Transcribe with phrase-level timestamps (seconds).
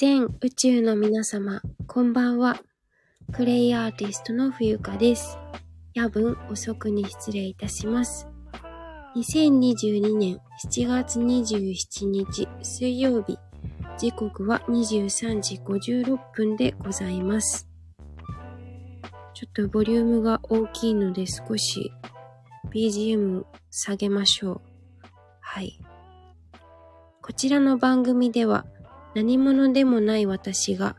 [0.00, 2.58] 全宇宙の皆様、こんばんは。
[3.34, 5.36] クレイアーティストの冬香です。
[5.92, 8.26] 夜分遅くに失礼いたします。
[9.14, 13.38] 2022年7月27日水曜日、
[13.98, 17.68] 時刻は23時56分でございます。
[19.34, 21.92] ちょっとボリュームが大きいので少し
[22.72, 24.60] BGM 下げましょう。
[25.40, 25.78] はい。
[27.20, 28.64] こちらの番組では
[29.14, 30.96] 何者でもない私が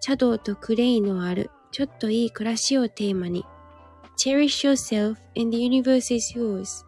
[0.00, 3.44] 茶道とクレイのあるちょっといい暮らしをテーマに
[4.18, 6.84] Cherish yourself and the universe is yours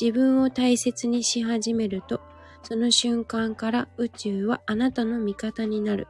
[0.00, 2.20] 自分を大切にし始めると
[2.62, 6.08] その瞬間から宇宙はあなたの味方になる。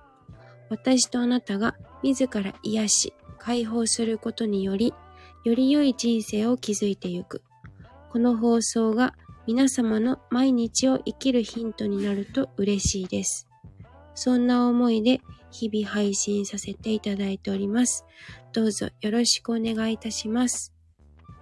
[0.69, 4.95] 私とあなたが自ら癒し解放することにより
[5.45, 7.43] より良い人生を築いてゆく。
[8.11, 9.15] この放送が
[9.47, 13.50] 皆様の毎日を生きるヒントになると嬉しいです。
[14.23, 18.05] そんな思いで日々配信させていただいております。
[18.53, 20.75] どうぞよろしくお願いいたします。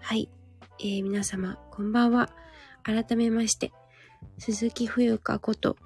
[0.00, 0.28] はい。
[0.78, 2.30] えー、皆様、こんばんは。
[2.84, 3.72] 改めまして、
[4.38, 5.76] 鈴木冬香こと、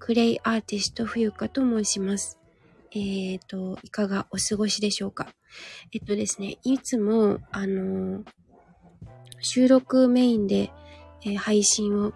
[0.00, 2.40] クレイアーティスト冬香と申します。
[2.90, 5.28] えーと、いかがお過ごしでしょうか。
[5.92, 8.24] えっとですね、いつも、あのー
[9.44, 10.72] 収録メインで、
[11.24, 12.12] えー配信を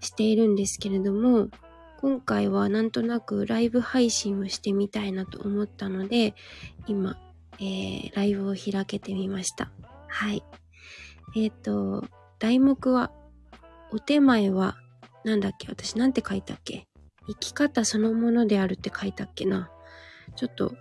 [0.00, 1.48] しているんですけれども、
[2.00, 6.34] 今回はなんとなくライブ配信をしてみたいなと思ったので、
[6.86, 7.18] 今、
[7.58, 9.70] えーライブを開けてみました。
[10.06, 10.44] はい。
[11.36, 12.04] えっ、と、
[12.38, 13.10] 題目は、
[13.90, 14.76] お手前は、
[15.24, 15.66] なんだっけ？
[15.68, 16.86] 私なんて書いたっけ？
[17.26, 19.68] 生き方そのものであるって書いたっけな？
[20.36, 20.74] ちょっと、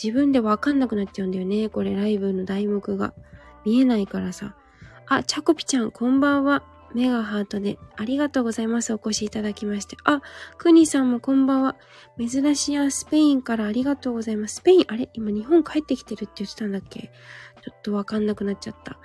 [0.00, 1.70] 自分でわかんなくなっちゃうんだよね。
[1.70, 3.14] これライブの題目が。
[3.64, 4.54] 見えないからさ。
[5.06, 6.62] あ、チャコピちゃん、こんばんは。
[6.94, 8.92] メガハートで、ありがとうございます。
[8.92, 9.96] お越しいただきまして。
[10.04, 10.20] あ、
[10.58, 11.76] クニさんもこんばんは。
[12.18, 14.56] 珍しやスペインからありがとうございます。
[14.56, 15.08] スペイン、あれ？
[15.14, 17.10] 今日本帰ってきてるって言ってたんだっけ？
[17.62, 18.98] ちょっとわかんなくなっちゃった。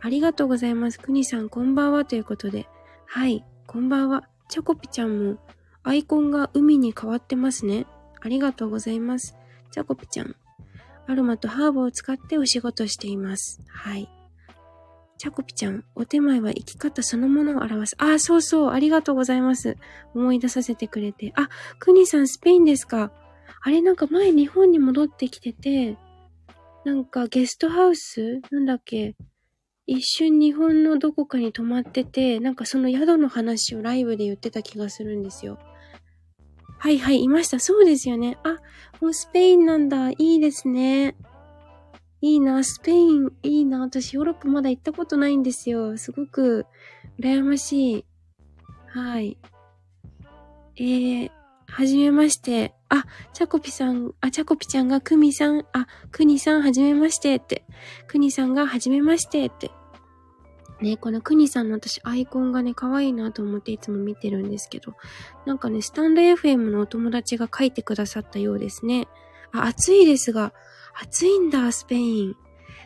[0.00, 1.00] ありがとうございます。
[1.00, 2.04] クニさん、こんばんは。
[2.04, 2.68] ということで。
[3.06, 4.28] はい、こんばんは。
[4.48, 5.38] チャコピちゃんも、
[5.82, 7.86] アイコンが海に変わってますね。
[8.20, 9.36] ありがとうございます。
[9.70, 10.36] チャコピちゃん。
[11.06, 13.60] アロマとハーブを使ってお仕事しています。
[13.68, 14.08] はい。
[15.24, 17.96] チャコピちゃん、お手前は生き方そのものを表す。
[17.96, 19.78] あ、そうそう、ありがとうございます。
[20.14, 21.32] 思い出させてくれて。
[21.34, 21.48] あ、
[21.78, 23.10] クニさん、スペインですか？
[23.62, 25.96] あれ、なんか前日本に戻ってきてて、
[26.84, 28.42] なんかゲストハウス？
[28.50, 29.16] なんだっけ？
[29.86, 35.58] 一瞬日本のどこかに泊まってて、なんかその宿の話をライブで言ってた気がするんですよ。
[36.76, 37.58] はいはい、いました。
[37.60, 38.36] そうですよね。
[38.42, 38.58] あ、
[39.00, 40.10] もうスペインなんだ。
[40.10, 41.16] いいですね。
[42.24, 42.64] いいな。
[42.64, 43.80] スペイン、いいな。
[43.80, 45.98] 私、ヨーロッパまだ行ったことないんですよ。
[45.98, 46.64] すごく、
[47.20, 48.04] 羨ましい。
[48.86, 49.36] はい。
[50.76, 51.30] えー、
[51.66, 52.72] はじめまして。
[52.88, 57.66] あ、チャコピさん、あ、チャコピちゃんがクミさん、あ、クニさんはじめましてって。
[58.06, 59.70] クニさんがはじめましてって。
[60.80, 64.94] ね、このクニさんの私アイコンがね、可愛いなと思っていつも見てるんですけど、
[65.44, 69.08] なんかね、スタンド FM のお友達が書いてくださったようですね。
[69.52, 70.54] あ、暑いですが、
[70.94, 72.36] 暑いんだ、スペイン。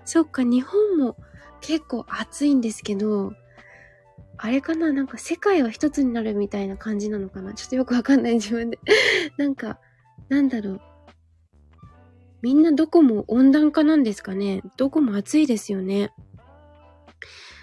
[0.04, 1.16] そっか、日本も
[1.60, 3.32] 結構暑いんですけど、
[4.38, 8.78] あれかななんか世界は一つになるみたいな感じなのかなちょっとよくわかんない自分で。
[9.36, 9.80] なんか、
[10.28, 10.80] なんだろう。
[12.40, 16.12] みんなどこも温暖化なんですかねどこも暑いですよね。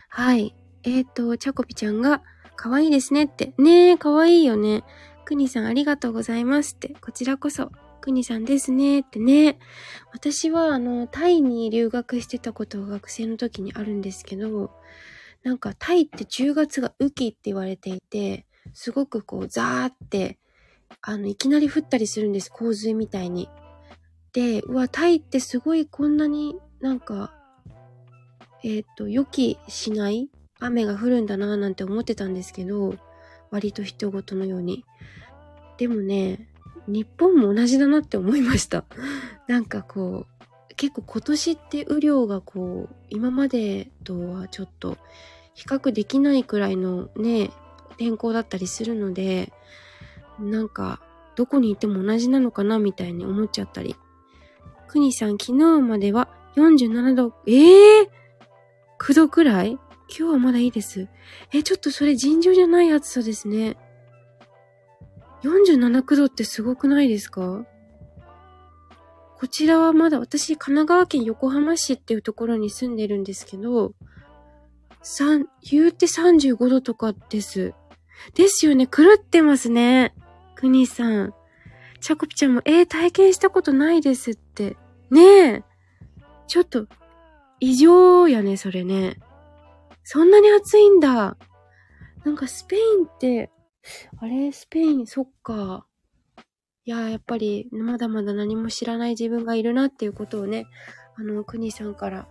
[0.10, 0.54] はい。
[0.84, 2.22] えっ、ー、と、チャコピちゃんが、
[2.58, 3.54] 可愛いですねって。
[3.58, 4.84] ねえ、可愛いよね。
[5.24, 6.96] クニさんありがとうございますって。
[7.02, 7.72] こちらこそ。
[8.06, 9.58] クニさんですねってね。
[10.14, 14.70] 私は、あの、タイに留学してたことが学生の時にあるんですけど、
[15.42, 20.38] なんかタイって10月が雨季って言われていて、すごくこう、ザーって、
[21.02, 22.52] あの、いきなり降ったりするんです。
[22.52, 23.50] 洪水みたいに。
[24.34, 27.34] で、うわ、タイってすごいこんなになんか、
[28.64, 30.30] えっ、と、予期しない
[30.60, 32.94] 雨が降るんだなぁなんて思ってたんですけど、
[33.50, 34.86] 割と人事のように。
[35.80, 36.48] でもね、
[36.88, 38.84] 日本も同じだなって思いました。
[39.48, 44.98] なんかこう、結構今年って雨量がこう、今までとはちょっと
[45.54, 47.52] 比較できないくらいのね、
[47.98, 49.54] 天候だったりするので、
[50.40, 51.02] なんか、
[51.36, 53.96] どこにいても同じなのかなみたいに思っちゃったり。
[54.88, 58.08] くにさん、昨日までは47度、ええー、
[59.00, 59.78] !9 度くらい？
[60.08, 61.08] 今日はまだいいです。
[61.52, 63.76] え、ちょっとそれ尋常じゃない暑さですね。
[65.46, 67.66] 47、9度ってすごくないですか？
[69.38, 73.94] こちらはまだ、私、神奈川県横浜市っていうところに住んでるんですけど、
[75.04, 77.74] 三、言うて35度とかです。
[78.34, 78.88] ですよね。
[78.88, 80.16] 狂ってますね。
[80.56, 81.34] くにさん。
[82.00, 84.78] チャコピちゃんも、えー、体験したことないですって。
[85.12, 85.64] ねえ。
[86.48, 86.88] ちょっと、
[87.60, 89.20] 異常やね、それね。
[90.04, 91.38] そんなに暑いんだ。
[92.24, 93.52] なんかスペインって、
[94.18, 95.86] あれスペイン、そっか。
[96.86, 100.68] いや、やっぱり、まだまだ何も知らない自分がいるなっていうことをね、
[101.16, 102.28] あの、国さんから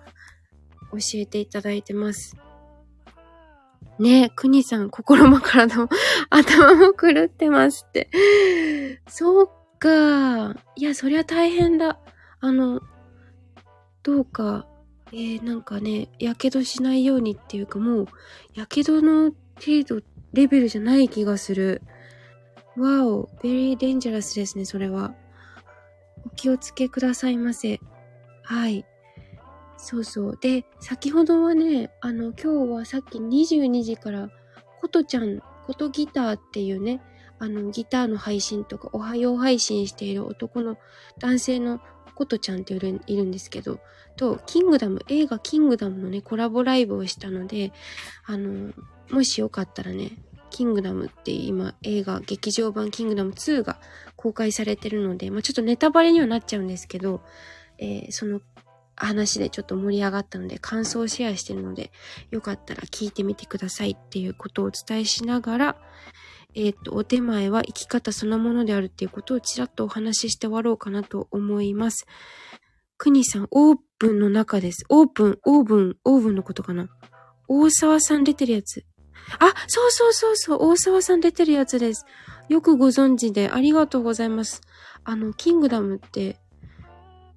[0.92, 2.36] 教えていただいてます。
[3.98, 5.88] ねえ、国さん、心も体も
[6.30, 8.10] 頭も狂ってますって。
[9.08, 10.54] そうか。
[10.76, 11.98] いや、そりゃ大変だ。
[12.40, 12.80] あの、
[14.02, 14.66] どうか、
[15.12, 18.06] えー、なんかね、やけどしないようにっていうかもう、
[18.54, 21.80] やけどの程度って、レベルじゃない気がする。
[22.76, 25.14] わお、very dangerous ですね、それは。
[26.26, 27.80] お気をつけくださいませ。
[28.42, 28.84] はい。
[29.76, 30.38] そうそう。
[30.40, 34.28] で、先ほどはね、あの、今日はさっき22時から、
[34.80, 37.00] ことちゃん、ことギターっていうね、
[37.38, 40.78] あの、ギターの配信とか、おはよう配信している男の、
[41.18, 41.80] 男性の
[42.16, 43.78] ことちゃんっているいるんですけど、
[44.16, 47.72] と、キングダム、映画キングダムのね、コラボライブをしたので、
[48.26, 48.72] あの、
[49.10, 50.12] もしよかったらね、
[50.50, 53.78] キングダムって今映画劇場版キングダム2が
[54.14, 57.22] 公開されてるので、まあ、ちょっとネタバレにはなっちゃうんですけど、
[57.78, 58.40] えー、その
[58.96, 61.90] 話でちょっと盛り上がったので感想をシェアしてるので、
[62.30, 65.76] よかったら聞いてみてくださいっていうことをお伝えしながら、
[66.54, 72.06] えっ、ー、と、お手前は生き方そのものであるっていうことをちらっとお話しして終わろうかなと思います。
[72.96, 74.84] くにさん、オープンの中です。
[74.88, 76.88] オープン、オーブン、オーブンのことかな。
[77.48, 78.84] 大沢さん出てるやつ。
[79.38, 82.06] あ、そうそうそうそう、大沢さん出てるやつです。
[82.48, 84.60] よくご存知でありがとうございます。
[85.04, 86.38] あの、キングダムって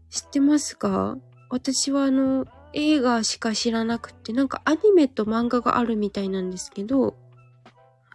[0.09, 1.17] 知ってますか？
[1.49, 7.15] 私はあの、映画しか知らなくて、なんかアニメと漫画があるみたいなんですけど、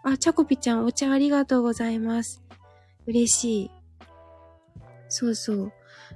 [0.05, 2.43] あ、チャコピちゃんお茶ありがとうございます。
[3.07, 3.71] 嬉しい。
[5.09, 5.73] そうそう。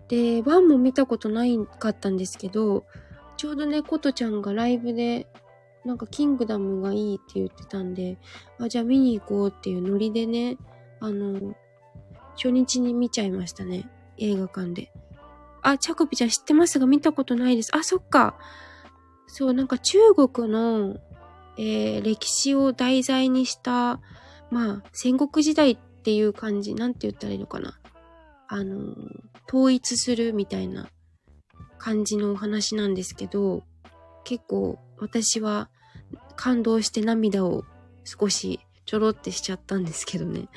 [0.08, 2.84] で、ワンも見たことないかったんですけど、
[3.36, 5.26] ちょうどね、コトちゃんがライブで
[5.86, 8.18] なんかキングダムがいいって言ってたんで、
[8.60, 10.58] あ、じゃあ見に行こうっていうノリでね、
[10.98, 11.54] あの、
[12.34, 13.88] 初日に見ちゃいましたね。
[14.18, 14.92] 映画館で。
[15.62, 17.74] あ、チャコピちゃん知ってますが見たことないです。
[17.76, 18.36] あ、そっか。
[19.28, 20.96] そう、なんか中国の、
[21.56, 24.00] えー、歴史を題材にした、
[24.50, 27.78] まあ、戦国時代っていう感じ、なんて言ったらいいのかな。
[28.48, 28.92] あの、
[29.48, 30.88] 統一するみたいな
[31.78, 33.62] 感じのお話なんですけど、
[34.24, 35.70] 結構私は
[36.36, 37.64] 感動して涙を
[38.04, 40.48] 少しちょろってしちゃったんですけどね。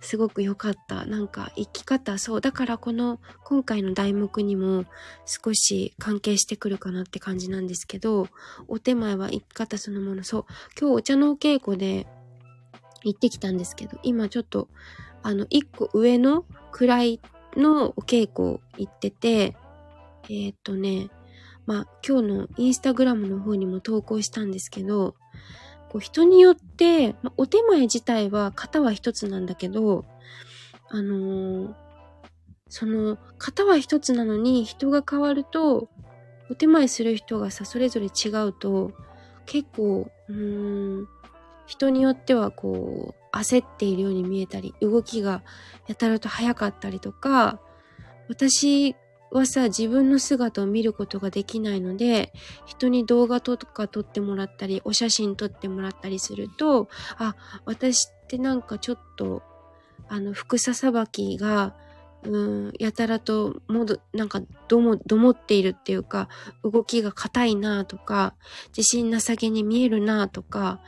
[0.00, 1.06] すごく良かった。
[1.06, 2.40] なんか生き方、そう。
[2.42, 4.84] だからこの今回の題目にも
[5.24, 8.28] 少し関係してくるかなって感じなんですけど、
[8.68, 10.24] お手前は生き方そのもの。
[10.24, 10.44] そう。
[10.78, 12.06] 今日お茶のお稽古で
[13.02, 14.68] 行ってきたんですけど、今ちょっと
[15.22, 17.18] あの一個上の位
[17.56, 19.56] のお稽古行ってて、
[20.24, 21.08] えー、っとね、
[21.66, 25.14] まあ今日のインスタグラムの方にも投稿したんですけど、
[25.90, 30.04] こう人によって、まあ、お手前自体は型は一つなんだけど、
[30.88, 31.74] あのー、
[32.68, 35.88] その型は一つなのに人が変わると、
[36.50, 38.92] お手前する人がさ、それぞれ違うと、
[39.46, 41.08] 結構、うん、
[41.66, 45.42] 人によってはこう、焦っているように見えたり、動きが
[45.86, 47.60] やたらと早かったりとか、
[48.28, 48.94] 私
[49.30, 52.32] はさ、自分の姿を見ることができないので、
[52.66, 59.42] 人に動画とか撮ってもらったり、お写真撮ってもらったりすると、あ、私ってなんかちょっと、
[60.08, 61.74] あの、服ささばきが、
[62.22, 66.28] うん、やたらと、もど、なんか、ども、どもっているっていうか、
[66.62, 68.34] 動きが硬いなとか、
[68.76, 70.80] 自信なさげに見えるなとか、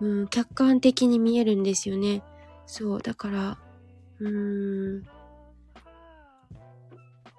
[0.00, 2.22] うん、客観的に見えるんですよね。
[2.66, 3.58] そう、だから、
[4.20, 5.06] うーん、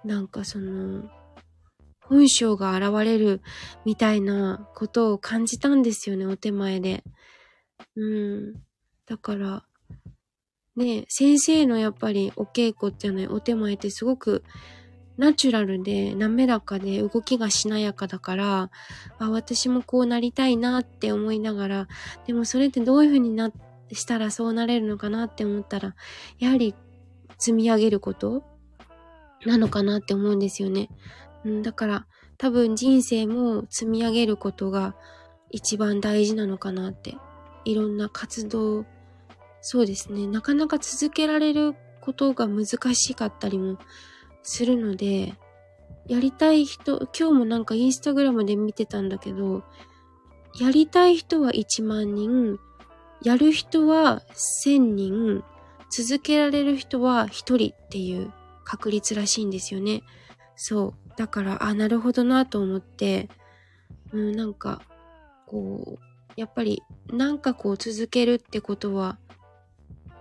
[0.03, 1.09] なんかその、
[2.01, 3.41] 本性が現れる
[3.85, 7.03] みたいなことを感じたんですよね、お手前で。
[7.95, 8.53] うん。
[9.05, 9.63] だから、
[10.75, 14.43] ね、先生のやっぱりお稽古じゃない、お手前ってすごく
[15.17, 18.71] ナチュラルで滑らかで動きがしなやかだから、
[19.19, 21.87] あ、私もこうなりたいなって思いながら、
[22.25, 23.51] でもそれってどういう風にな、
[23.91, 25.95] したらそうなれるのかなって思ったら、
[26.39, 26.73] やはり
[27.37, 28.43] 積み上げること
[29.45, 30.89] なのかなって思うんですよね。
[31.61, 32.07] だから
[32.37, 34.95] 多分人生も積み上げることが
[35.49, 37.15] 一番大事なのかなって。
[37.65, 38.85] いろんな活動、
[39.61, 40.27] そうですね。
[40.27, 43.77] なかなか続けられることが難しかったりも
[44.41, 45.35] するので、
[46.07, 49.63] やりたい人、今日もなんかインスタグラムで見てたんだけど、
[50.59, 52.59] やりたい人は1万人、
[53.21, 55.43] やる人は1000人、
[55.89, 60.03] 続けられる人は一人っていう確率らしいんですよね。
[60.55, 60.93] そう。
[61.17, 63.29] だから、あ、なるほどなと思って、
[64.11, 64.81] うん、なんか、
[65.47, 69.17] こう、やっぱり、なんかこう続けるってことは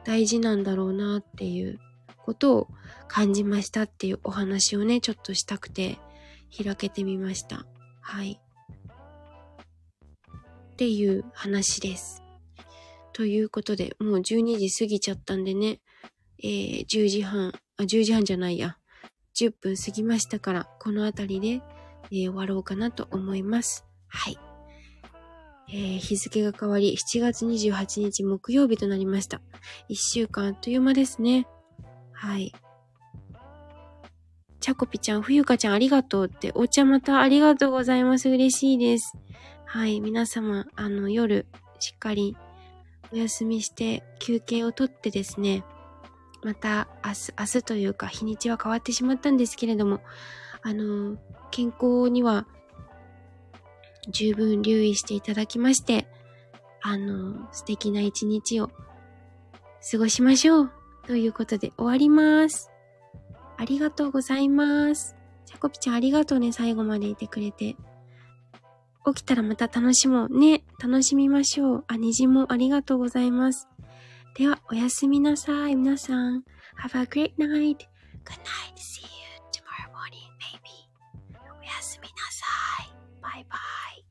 [0.04, 1.78] 大事なんだろうなっていう
[2.18, 2.68] ことを
[3.08, 5.99] 感じましたっていうお話をね、ちょっとしたくて
[6.56, 7.66] 開けてみました。
[8.00, 8.40] はい。
[10.72, 12.22] っていう話です。
[13.12, 15.80] ということで、もう12時過ぎちゃったんでね、
[16.42, 18.76] えー、10時半、あ、10時半じゃないや。
[19.34, 21.64] 10分過ぎましたから、この辺りで、
[22.10, 23.86] えー、終わろうかなと思います。
[24.08, 24.38] はい。
[25.68, 29.40] えー、日付が変わり、7月28日木曜日となりました。
[29.88, 31.46] 1週間あっという間ですね。
[32.12, 32.52] はい。
[34.60, 38.28] ちゃこぴちゃん、ふゆかちゃんありがとうって、お茶またありがとうございます。
[38.28, 39.16] 嬉しいです。
[39.64, 40.00] はい。
[40.00, 41.46] 皆様、あの、夜、
[41.78, 42.36] しっかり
[43.12, 45.64] お休みして休憩をとってですね、
[46.42, 50.00] また明日、明日というか日にちは変わってしまったんですけれども、
[50.62, 51.16] あの、
[51.50, 52.46] 健康には
[54.08, 56.08] 十分留意していただきまして、
[56.80, 58.70] あの、素敵な一日を
[59.90, 60.72] 過ごしましょう。
[61.06, 62.70] ということで終わります。
[63.56, 65.16] ありがとうございます。
[65.46, 67.76] チャコピちゃんありがとうね、最後までいてくれて。
[69.04, 70.38] 起きたらまた楽しもう。
[70.38, 71.84] ね、楽しみましょう。
[71.88, 73.68] あ、虹もありがとうございます。
[74.36, 76.43] では、おやすみなさい、皆さん。
[76.81, 77.77] Have a great night.
[78.24, 78.75] Good night.
[78.75, 79.07] See you
[79.51, 80.88] tomorrow morning, maybe.
[81.60, 82.46] おやすみなさ
[82.84, 82.93] い。
[83.22, 83.57] バイバ
[83.96, 84.05] イ。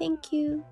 [0.00, 0.64] Thank you.